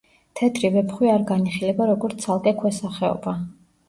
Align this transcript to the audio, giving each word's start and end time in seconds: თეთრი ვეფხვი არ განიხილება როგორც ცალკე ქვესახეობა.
თეთრი 0.39 0.69
ვეფხვი 0.75 1.11
არ 1.15 1.25
განიხილება 1.31 1.87
როგორც 1.89 2.23
ცალკე 2.25 2.55
ქვესახეობა. 2.63 3.35